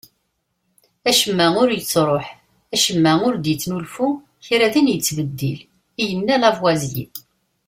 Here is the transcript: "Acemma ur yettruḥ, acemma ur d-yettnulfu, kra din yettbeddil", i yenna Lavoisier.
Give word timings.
"Acemma 1.09 1.47
ur 1.61 1.69
yettruḥ, 1.71 2.27
acemma 2.73 3.13
ur 3.27 3.33
d-yettnulfu, 3.37 4.09
kra 4.45 4.67
din 4.73 4.91
yettbeddil", 4.91 5.59
i 6.01 6.03
yenna 6.09 6.35
Lavoisier. 6.41 7.11